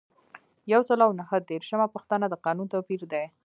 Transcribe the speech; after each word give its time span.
یو 0.73 0.81
سل 0.87 0.99
او 1.05 1.11
نهه 1.19 1.37
دیرشمه 1.49 1.87
پوښتنه 1.93 2.25
د 2.29 2.35
قانون 2.45 2.67
توپیر 2.73 3.01
دی. 3.11 3.23